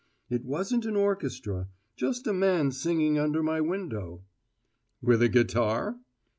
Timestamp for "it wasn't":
0.31-0.85